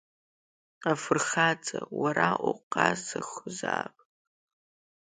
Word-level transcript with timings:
Афырхаҵа, 0.91 1.79
уара 2.01 2.29
уҟазахозаап! 2.49 3.95